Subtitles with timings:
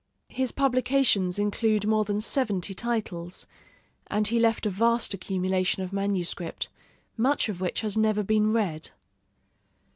[0.29, 3.45] His publications include more than seventy titles,
[4.07, 6.69] and he left a vast accumulation of manuscript,
[7.17, 8.89] much of which has never been read.